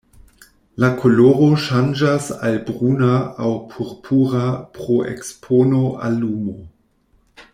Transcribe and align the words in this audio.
La 0.83 0.87
koloro 1.01 1.49
ŝanĝas 1.65 2.29
al 2.47 2.57
bruna 2.69 3.11
aŭ 3.45 3.51
purpura 3.73 4.49
pro 4.79 4.97
ekspono 5.13 5.83
al 6.07 6.21
lumo. 6.25 6.57